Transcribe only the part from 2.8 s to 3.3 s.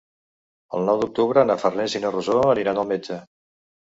al metge.